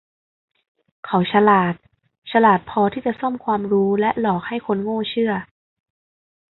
[1.05, 1.73] เขาฉลาด
[2.31, 5.33] ฉลาดพอที่จะซ่อมความรู้และหลอกให้คนโง่เชื่อ